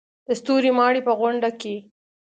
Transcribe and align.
د 0.27 0.29
ستوري 0.39 0.71
ماڼۍ 0.77 1.01
په 1.07 1.13
غونډه 1.19 1.49
کې. 1.61 1.75